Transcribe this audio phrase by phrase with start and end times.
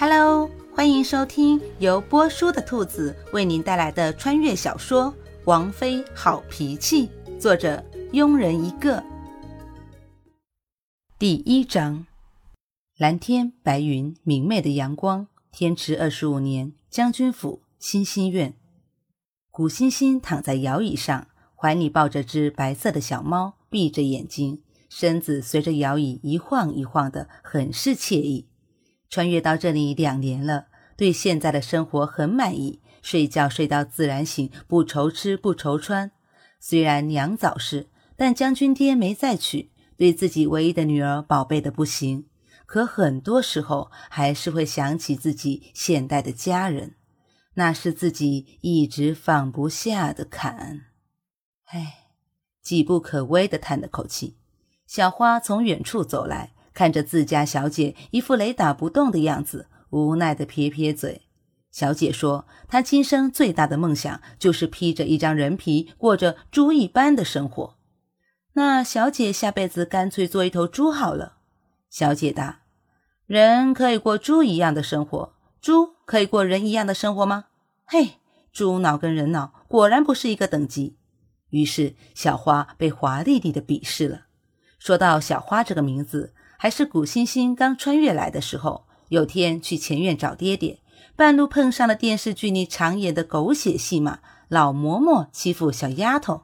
[0.00, 5.12] Hello，欢迎收听由波叔的兔子为您带来的穿越小说
[5.44, 7.06] 《王妃好脾气》，
[7.38, 7.84] 作者
[8.14, 9.04] 庸人一个。
[11.18, 12.06] 第一章：
[12.96, 15.26] 蓝天白云，明媚的阳光。
[15.52, 18.54] 天池二十五年，将军府欣欣院，
[19.50, 28.46] 古欣欣躺在摇椅上，怀里抱着只白色的小猫，闭着眼睛，身子随着摇椅一晃一晃的，很是惬意。
[29.10, 36.12] 穿越到这里两年了，对现在的生活很满意，睡觉睡到自然醒，不愁吃不愁穿。
[36.60, 42.28] 虽然娘早逝，但将军爹没再娶，对自己唯一的女儿宝贝的不行。
[42.66, 46.94] 可很多时候还是会想起自己现代的家人，
[47.54, 50.82] 那是自己一直放不下的坎。
[51.64, 52.10] 唉，
[52.62, 54.36] 几不可微的叹了口气。
[54.86, 56.52] 小花从远处走来。
[56.80, 61.26] 看着自家小姐一副雷打不动的样子，无奈的撇撇嘴。
[61.70, 67.76] 小姐说：“她今生最大的梦想就是披着一张人皮，过着猪一般的生活。”
[68.56, 71.34] 那小姐下辈子干脆做一头猪好了。
[71.90, 72.62] 小姐答
[73.28, 77.48] ：“人可以过猪一样的生活，猪可以过人一样的生活吗？”
[77.84, 78.12] 嘿，
[78.50, 80.96] 猪脑跟人脑果然不是一个等级。
[81.50, 84.22] 于是小花被华丽丽的鄙视了。
[84.78, 86.32] 说到小花这个名字。
[86.62, 90.78] 还是古欣欣刚穿越来的时候，有天去前院找爹爹，
[91.16, 96.42] 半路碰上了电视剧里常演的狗血戏码，老嬷嬷欺负小丫头。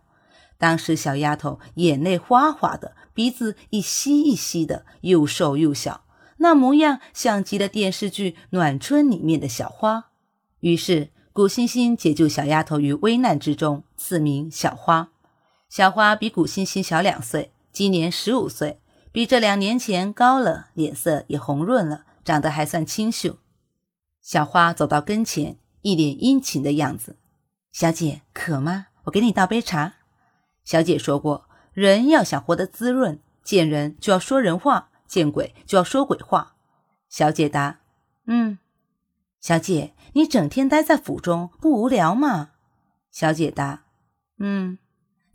[0.57, 6.07] 当时小丫头眼泪哗哗的，鼻子一吸一吸的，又瘦又小，
[6.39, 10.07] 那模样像极了电视剧《暖春》里面的小花。
[10.61, 15.11] 于是古欣欣解救小丫头于危难之中，赐名小花。
[15.69, 18.79] 小花比古欣欣小两岁，今年十五岁。
[19.17, 23.39] 比这两年前高了，脸色也红润了，长得还算清秀。
[24.21, 27.17] 小花走到跟前，一脸殷勤的样子
[27.73, 28.89] ：“小姐渴吗？
[29.05, 29.95] 我给你倒杯茶。”
[30.65, 36.57] 小姐说过，人要想活得滋润，见人就要说人话，见鬼就要说鬼话。
[37.09, 37.81] 小姐答
[38.29, 38.59] ：“嗯。”
[39.41, 42.51] 小姐，你整天待在府中不无聊吗？
[43.11, 43.85] 小姐答
[44.39, 44.77] ：“嗯，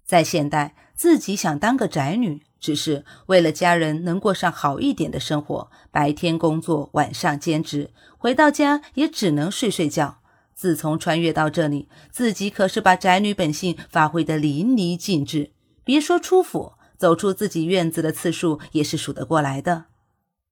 [0.05, 7.89] 在现代，自己想当个宅女。”只是为了家人能过上好一点的生活，白天工作，晚上兼职，
[8.19, 10.19] 回到家也只能睡睡觉。
[10.53, 15.51] 自从穿越到这里，自己可是把宅女本性发挥得淋漓尽致。
[15.83, 19.85] 别说出府，走出自己院子的次数也是数得过来的。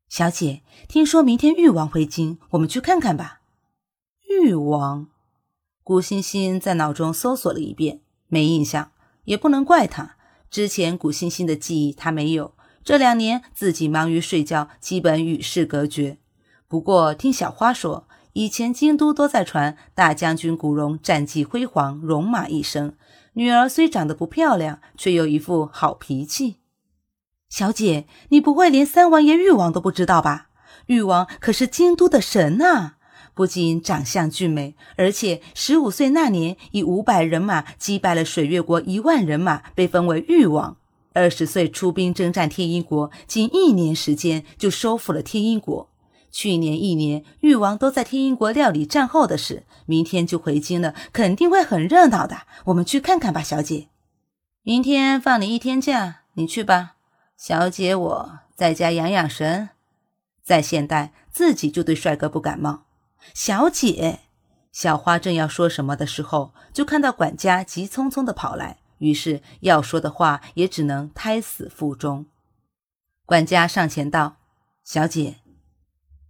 [0.08, 3.41] 小姐，听说明天誉王回京，我们去看看吧。
[4.28, 5.09] 誉王，
[5.84, 8.90] 顾欣欣在脑中搜索了一遍，没印象，
[9.26, 10.16] 也不能怪他。
[10.50, 16.18] 之前古欣欣的记忆他没有，这两年自己忙于睡觉，基本与世隔绝。
[16.68, 22.94] 不过听小花说，以前京都都在传大将军古荣战绩辉煌，戎马一生。
[23.34, 26.58] 女儿虽长得不漂亮，却有一副好脾气。
[27.48, 30.50] 小姐，你不会连三王爷誉王都不知道吧？
[30.88, 32.96] 誉王可是京都的神呐！
[33.40, 40.76] 不仅长相俊美，而且十五岁那年以五百人马击败了水月国一万人马，被封为誉王。
[41.14, 45.90] 二十岁出兵征战天鹰国，仅一年时间就收复了天鹰国。
[46.30, 52.40] 去年一年，誉王都在天鹰国料理战后的事，明天就回京了，肯定会很热闹的。
[52.66, 53.88] 我们去看看吧，小姐。
[54.64, 56.96] 明天放你一天假，你去吧。
[57.38, 59.70] 小姐，我在家养养神。
[60.44, 62.89] 在现代，自己就对帅哥不感冒。
[63.34, 64.19] 小姐，
[64.72, 72.25] 小花正要说什么的时候，就看到管家急匆匆的跑来，于是要说的话也只能胎死腹中。
[73.25, 74.38] 管家上前道
[74.84, 75.38] ：“小姐，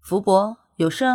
[0.01, 1.05] 福伯有事？”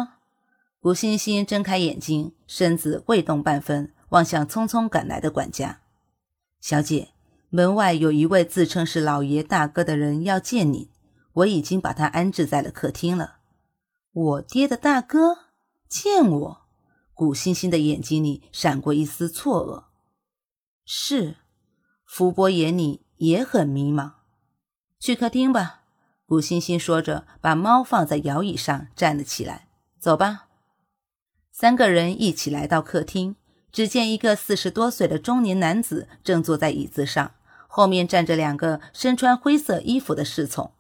[0.81, 5.81] 古欣欣睁开眼睛，身子未动半分，望向匆匆赶来的管家
[6.61, 7.09] ：“小姐，
[7.49, 10.91] 门外有一位自称是老爷大哥的人要见你，
[11.33, 13.37] 我已经把他安置在了客厅了。
[14.13, 15.39] 我爹的大哥。”
[15.95, 16.63] 见我，
[17.13, 19.85] 古欣欣的眼睛里闪过一丝错愕。
[20.85, 21.37] 是，
[22.05, 24.15] 福伯眼里也很迷茫。
[24.99, 25.83] 去客厅吧。
[26.27, 29.69] 古欣欣说着，把猫放在摇椅上，站了起来。
[30.01, 30.49] 走吧。
[31.53, 33.37] 三个人一起来到客厅，
[33.71, 37.35] 只见一个四十多岁的中年男子正坐在椅子上，
[37.69, 40.73] 后面站着两个身穿灰色衣服的侍从。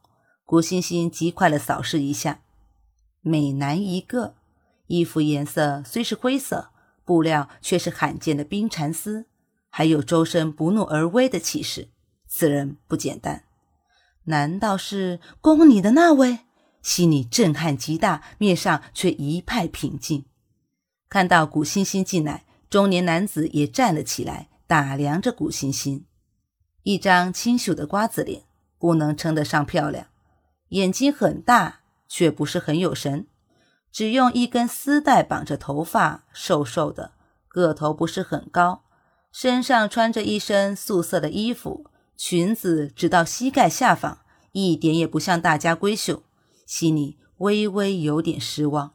[0.45, 2.41] 古欣欣极快地扫视一下，
[3.21, 4.35] 美男一个。
[4.87, 6.71] 衣服颜色虽是灰色，
[7.05, 9.27] 布料却是罕见的冰蚕丝，
[9.71, 11.89] 还有周身不怒而威的气势。
[12.27, 13.45] 此人不简单，
[14.25, 16.41] 难道是宫里的那位？
[16.83, 20.27] 心里震撼极大，面上却一派平静。
[21.09, 26.05] 看到古欣欣进来，中年男子也站了起来，打量着古欣欣，
[26.83, 28.43] 一张清秀的瓜子脸，
[28.79, 30.09] 不能称得上漂亮，
[30.71, 33.27] 眼睛很大，却不是很有神。
[33.95, 37.13] 只用一根丝带绑着头发，瘦瘦的，
[37.47, 38.83] 个头不是很高，
[39.31, 41.87] 身上穿着一身素色的衣服，
[42.17, 44.19] 裙子直到膝盖下方，
[44.51, 46.25] 一点也不像大家闺秀，
[46.67, 48.95] 心里微微有点失望。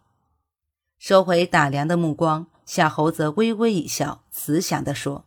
[0.97, 5.23] 收回打量的目光，夏侯泽微微一笑，慈祥地说：“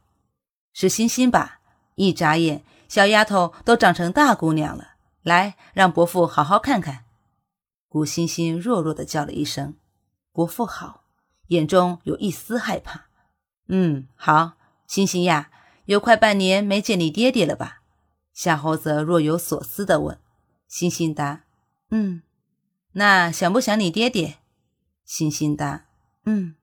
[0.74, 1.60] 是欣欣吧？
[1.94, 4.88] 一眨眼，小丫头都长成大姑娘了。
[5.22, 7.06] 来，让伯父好好看看。”
[7.92, 9.74] 古欣欣弱弱的叫了一声
[10.32, 11.04] ：“伯父好。”
[11.48, 13.02] 眼中有一丝害怕。
[13.68, 14.52] “嗯，好，
[14.86, 15.50] 欣欣呀，
[15.84, 17.82] 有快半年没见你爹爹了吧？”
[18.32, 20.18] 夏侯泽若有所思的问。
[20.66, 21.42] 欣欣答
[21.92, 22.22] ：“嗯。”
[22.92, 24.38] 那想不想你爹爹？
[25.04, 25.84] 欣欣答
[26.24, 26.54] ：“嗯。”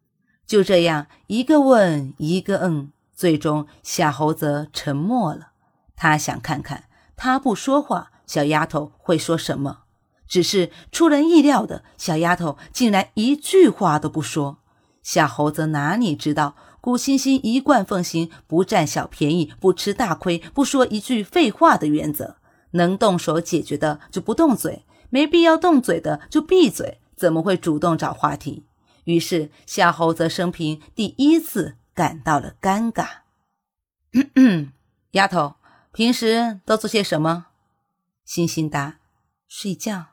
[0.48, 5.52] 就这样，一个问，一个嗯，最终夏侯泽沉默了。
[5.96, 6.86] 他想看看，
[7.16, 9.84] 他不说话，小丫头会说什么。
[10.30, 14.60] 只是出人意料的，小丫头竟然一句话都不说。
[15.02, 22.38] 夏侯泽哪里知道，古欣欣一贯奉行不占小便宜、不吃大亏、不说一句废话的原则。
[22.72, 28.68] 能动手解决的就不动嘴，没必要动嘴的就闭嘴，怎么会主动找话题？
[29.06, 33.08] 于是夏侯泽生平第一次感到了尴尬。
[35.14, 35.56] 丫头，
[35.92, 37.48] 平时都做些什么？
[38.24, 39.00] 欣欣答：
[39.48, 40.10] 睡觉。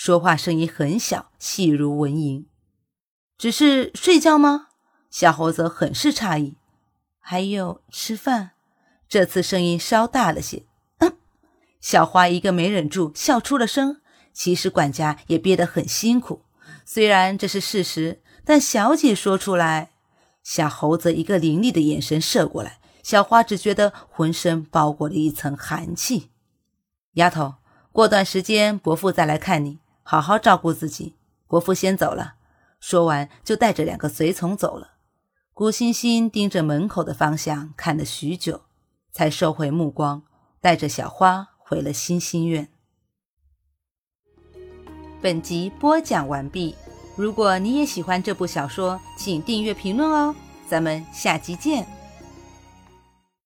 [0.00, 2.44] 说话声音很小，细如蚊蝇。
[3.36, 4.68] 只是睡觉吗？
[5.10, 6.56] 小猴子很是诧异。
[7.18, 8.52] 还有吃饭。
[9.08, 10.64] 这次声音稍大了些。
[10.98, 11.16] 嗯，
[11.80, 14.00] 小花一个没忍住笑出了声。
[14.32, 16.44] 其实管家也憋得很辛苦。
[16.84, 19.90] 虽然这是事实，但小姐说出来，
[20.44, 26.30] 小猴子一个凌厉的眼神射过来，小花只觉得浑身包裹了一层寒气。
[27.14, 27.56] 丫头，
[27.90, 29.80] 过段时间伯父再来看你。
[30.10, 31.16] 好好照顾自己，
[31.46, 32.36] 国父先走了。
[32.80, 34.92] 说完，就带着两个随从走了。
[35.52, 38.62] 古欣欣盯着门口的方向看了许久，
[39.12, 40.22] 才收回目光，
[40.62, 42.68] 带着小花回了欣欣院。
[45.20, 46.74] 本集播讲完毕。
[47.14, 50.34] 如果你也喜欢这部小说，请订阅、评论哦。
[50.66, 51.97] 咱们下集见。